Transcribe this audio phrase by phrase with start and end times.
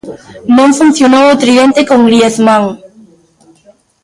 [0.57, 2.63] Non funcionou o tridente con Griezman.